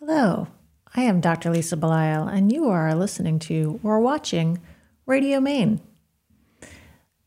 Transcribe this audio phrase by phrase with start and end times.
[0.00, 0.46] Hello,
[0.94, 1.50] I am Dr.
[1.50, 4.60] Lisa Belisle, and you are listening to or watching
[5.06, 5.80] Radio Maine.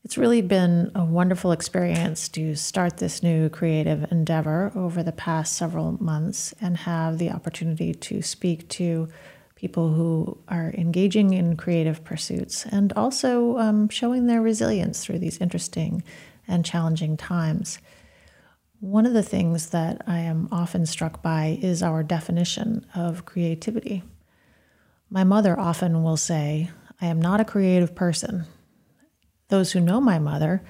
[0.04, 5.56] It's really been a wonderful experience to start this new creative endeavor over the past
[5.56, 9.08] several months and have the opportunity to speak to
[9.56, 15.38] people who are engaging in creative pursuits and also um, showing their resilience through these
[15.38, 16.04] interesting
[16.46, 17.80] and challenging times.
[18.80, 24.02] One of the things that I am often struck by is our definition of creativity.
[25.10, 28.46] My mother often will say, I am not a creative person.
[29.48, 30.62] Those who know my mother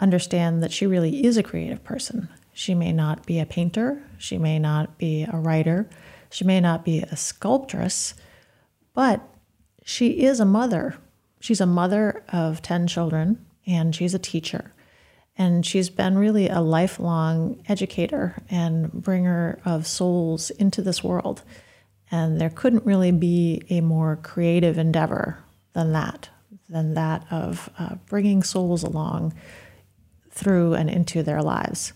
[0.00, 2.28] understand that she really is a creative person.
[2.52, 5.88] She may not be a painter, she may not be a writer,
[6.30, 8.14] she may not be a sculptress,
[8.94, 9.20] but
[9.84, 10.96] she is a mother.
[11.38, 14.72] She's a mother of 10 children and she's a teacher.
[15.36, 21.42] And she's been really a lifelong educator and bringer of souls into this world.
[22.10, 25.38] And there couldn't really be a more creative endeavor
[25.72, 26.28] than that,
[26.68, 29.34] than that of uh, bringing souls along
[30.30, 31.92] through and into their lives.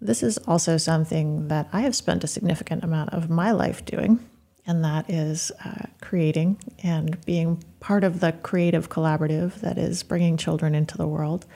[0.00, 4.18] This is also something that I have spent a significant amount of my life doing,
[4.66, 10.36] and that is uh, creating and being part of the creative collaborative that is bringing
[10.36, 11.46] children into the world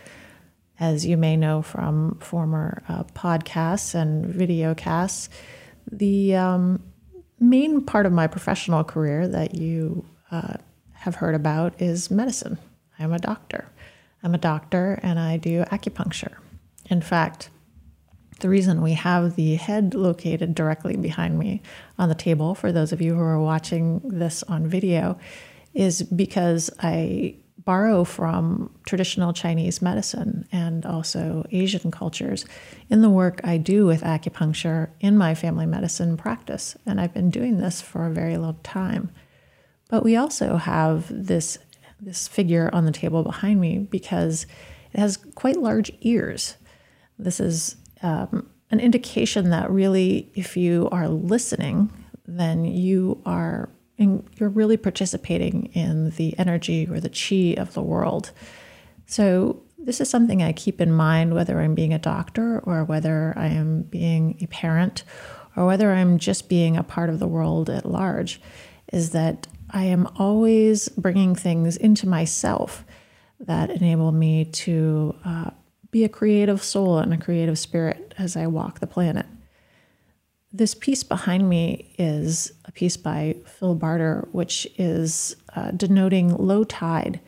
[0.78, 5.28] as you may know from former uh, podcasts and video casts,
[5.90, 6.82] the um,
[7.40, 10.54] main part of my professional career that you uh,
[10.92, 12.58] have heard about is medicine.
[12.98, 13.68] I'm a doctor.
[14.22, 16.34] I'm a doctor and I do acupuncture.
[16.90, 17.50] In fact,
[18.40, 21.62] the reason we have the head located directly behind me
[21.98, 25.18] on the table, for those of you who are watching this on video,
[25.72, 32.46] is because I borrow from traditional Chinese medicine and also Asian cultures
[32.88, 36.76] in the work I do with acupuncture in my family medicine practice.
[36.86, 39.10] And I've been doing this for a very long time.
[39.88, 41.58] But we also have this,
[42.00, 44.46] this figure on the table behind me because
[44.92, 46.56] it has quite large ears.
[47.18, 51.92] This is um, an indication that really, if you are listening,
[52.26, 57.82] then you are and you're really participating in the energy or the chi of the
[57.82, 58.32] world.
[59.06, 63.32] So, this is something I keep in mind whether I'm being a doctor or whether
[63.36, 65.04] I am being a parent
[65.54, 68.40] or whether I'm just being a part of the world at large
[68.92, 72.84] is that I am always bringing things into myself
[73.40, 75.50] that enable me to uh,
[75.90, 79.26] be a creative soul and a creative spirit as I walk the planet.
[80.56, 86.64] This piece behind me is a piece by Phil Barter, which is uh, denoting low
[86.64, 87.20] tide.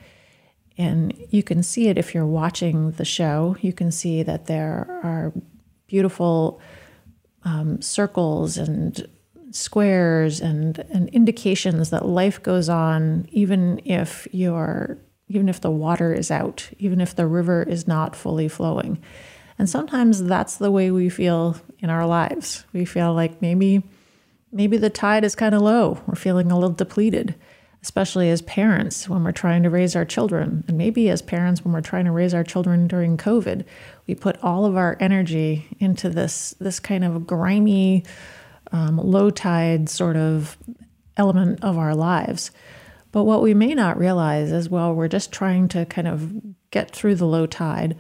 [0.79, 3.55] And you can see it if you're watching the show.
[3.61, 5.35] You can see that there are
[5.89, 6.59] beautiful
[7.45, 9.07] um, circles and
[9.51, 14.97] squares and, and indications that life goes on even if you're
[15.31, 18.97] even if the water is out, even if the river is not fully flowing.
[19.59, 22.65] And sometimes that's the way we feel in our lives.
[22.73, 23.83] We feel like maybe
[24.53, 26.01] maybe the tide is kind of low.
[26.07, 27.35] We're feeling a little depleted,
[27.83, 30.65] especially as parents when we're trying to raise our children.
[30.69, 33.65] And maybe as parents when we're trying to raise our children during COVID,
[34.07, 38.05] we put all of our energy into this this kind of grimy
[38.71, 40.57] um, low tide sort of
[41.17, 42.51] element of our lives.
[43.11, 46.31] But what we may not realize is, well, we're just trying to kind of
[46.71, 47.97] get through the low tide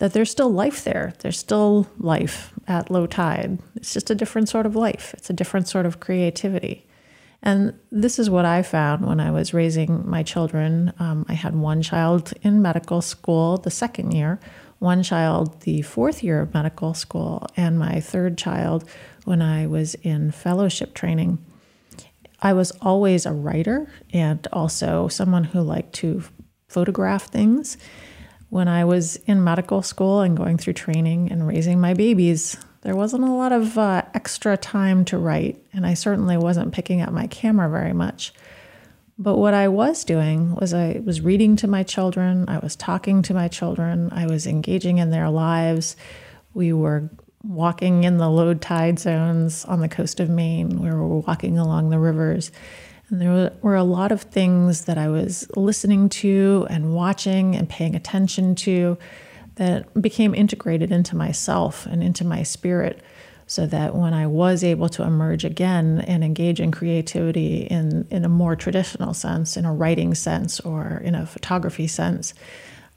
[0.00, 1.12] that there's still life there.
[1.20, 3.58] There's still life at low tide.
[3.76, 6.86] It's just a different sort of life, it's a different sort of creativity.
[7.42, 10.92] And this is what I found when I was raising my children.
[10.98, 14.38] Um, I had one child in medical school the second year,
[14.78, 18.84] one child the fourth year of medical school, and my third child
[19.24, 21.38] when I was in fellowship training.
[22.42, 26.22] I was always a writer and also someone who liked to
[26.68, 27.76] photograph things
[28.50, 32.96] when I was in medical school and going through training and raising my babies, there
[32.96, 37.12] wasn't a lot of uh, extra time to write, and I certainly wasn't picking up
[37.12, 38.32] my camera very much.
[39.18, 43.22] But what I was doing was I was reading to my children, I was talking
[43.22, 45.94] to my children, I was engaging in their lives.
[46.54, 47.10] We were
[47.44, 51.90] walking in the low tide zones on the coast of Maine, we were walking along
[51.90, 52.50] the rivers.
[53.10, 57.68] And there were a lot of things that I was listening to and watching and
[57.68, 58.96] paying attention to
[59.56, 63.02] that became integrated into myself and into my spirit.
[63.46, 68.24] So that when I was able to emerge again and engage in creativity in, in
[68.24, 72.32] a more traditional sense, in a writing sense, or in a photography sense,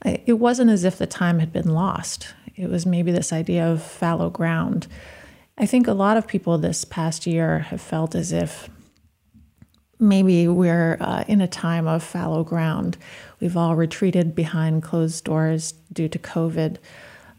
[0.06, 2.36] it wasn't as if the time had been lost.
[2.56, 4.86] It was maybe this idea of fallow ground.
[5.58, 8.70] I think a lot of people this past year have felt as if
[10.00, 12.98] maybe we're uh, in a time of fallow ground.
[13.40, 16.78] We've all retreated behind closed doors due to COVID.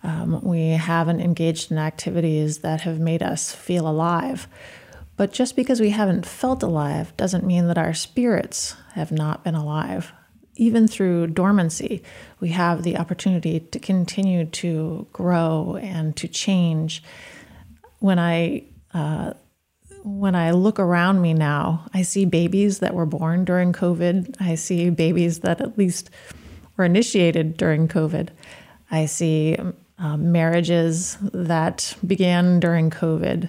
[0.02, 4.46] Um, we haven't engaged in activities that have made us feel alive.
[5.16, 9.54] But just because we haven't felt alive doesn't mean that our spirits have not been
[9.54, 10.12] alive.
[10.56, 12.02] Even through dormancy,
[12.40, 17.02] we have the opportunity to continue to grow and to change.
[17.98, 19.34] When I uh,
[20.04, 24.36] when I look around me now, I see babies that were born during COVID.
[24.38, 26.10] I see babies that at least
[26.76, 28.28] were initiated during COVID.
[28.90, 29.56] I see
[29.98, 33.48] um, marriages that began during COVID.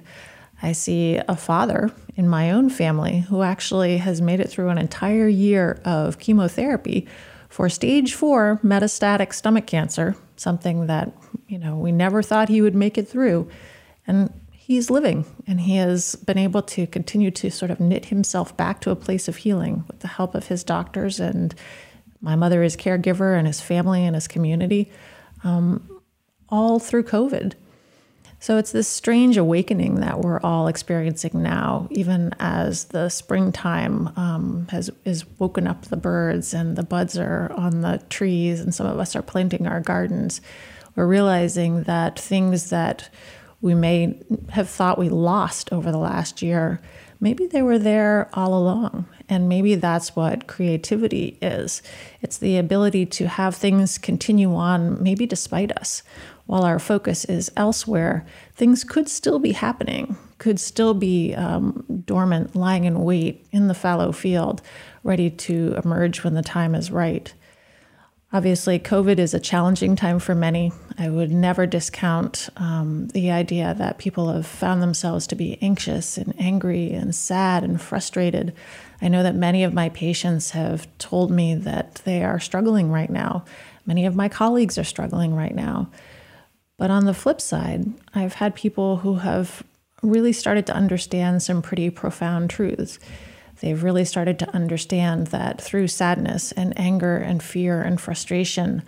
[0.61, 4.77] I see a father in my own family who actually has made it through an
[4.77, 7.05] entire year of chemotherapy
[7.49, 11.11] for stage four metastatic stomach cancer, something that,
[11.49, 13.49] you know, we never thought he would make it through.
[14.07, 14.31] And
[14.65, 18.81] he's living and he has been able to continue to sort of knit himself back
[18.81, 21.53] to a place of healing with the help of his doctors and
[22.19, 24.91] my mother, his caregiver, and his family and his community,
[25.43, 26.01] um,
[26.49, 27.53] all through COVID.
[28.39, 34.67] So it's this strange awakening that we're all experiencing now, even as the springtime um,
[34.71, 38.87] has is woken up the birds and the buds are on the trees, and some
[38.87, 40.41] of us are planting our gardens.
[40.95, 43.09] We're realizing that things that
[43.65, 44.15] we may
[44.49, 46.79] have thought we lost over the last year,
[47.19, 49.07] maybe they were there all along.
[49.27, 51.81] And maybe that's what creativity is
[52.21, 56.03] it's the ability to have things continue on, maybe despite us.
[56.45, 58.23] While our focus is elsewhere,
[58.53, 63.73] things could still be happening, could still be um, dormant, lying in wait in the
[63.73, 64.61] fallow field,
[65.03, 67.33] ready to emerge when the time is right.
[68.31, 70.71] Obviously, COVID is a challenging time for many.
[70.97, 76.17] I would never discount um, the idea that people have found themselves to be anxious
[76.17, 78.53] and angry and sad and frustrated.
[79.01, 83.09] I know that many of my patients have told me that they are struggling right
[83.09, 83.43] now.
[83.85, 85.89] Many of my colleagues are struggling right now.
[86.77, 89.63] But on the flip side, I've had people who have
[90.01, 92.99] really started to understand some pretty profound truths.
[93.61, 98.83] They've really started to understand that through sadness and anger and fear and frustration,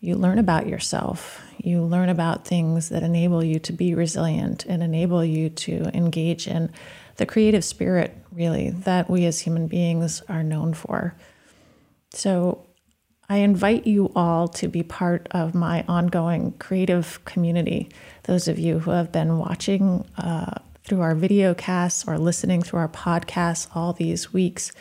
[0.00, 1.42] you learn about yourself.
[1.58, 6.46] You learn about things that enable you to be resilient and enable you to engage
[6.46, 6.70] in
[7.16, 11.14] the creative spirit, really, that we as human beings are known for.
[12.10, 12.64] So,
[13.30, 17.90] I invite you all to be part of my ongoing creative community.
[18.22, 22.78] Those of you who have been watching uh, through our video casts or listening through
[22.78, 24.72] our podcasts all these weeks.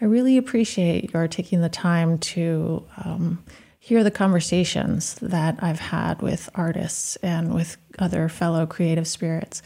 [0.00, 3.42] I really appreciate your taking the time to um,
[3.88, 9.62] hear the conversations that I've had with artists and with other fellow creative spirits.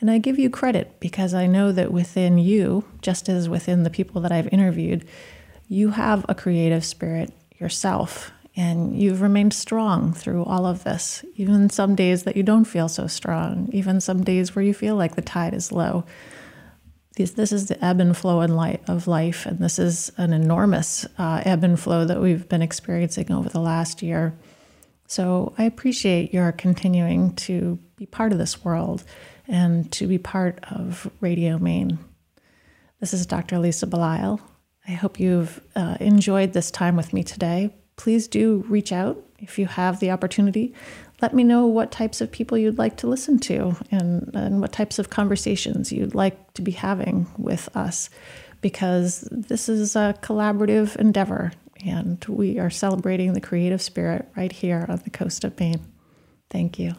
[0.00, 3.88] And I give you credit because I know that within you, just as within the
[3.88, 5.06] people that I've interviewed,
[5.68, 11.70] you have a creative spirit yourself and you've remained strong through all of this, even
[11.70, 15.14] some days that you don't feel so strong, even some days where you feel like
[15.14, 16.04] the tide is low.
[17.16, 21.06] This, is the ebb and flow in light of life, and this is an enormous
[21.18, 24.34] uh, ebb and flow that we've been experiencing over the last year.
[25.06, 29.04] So I appreciate your continuing to be part of this world
[29.46, 31.98] and to be part of Radio Maine.
[33.00, 33.58] This is Dr.
[33.58, 34.40] Lisa Belisle.
[34.88, 39.58] I hope you've uh, enjoyed this time with me today please do reach out if
[39.58, 40.74] you have the opportunity.
[41.22, 44.72] Let me know what types of people you'd like to listen to and, and what
[44.72, 48.10] types of conversations you'd like to be having with us,
[48.60, 51.52] because this is a collaborative endeavor
[51.84, 55.80] and we are celebrating the creative spirit right here on the coast of Maine.
[56.50, 56.94] Thank you.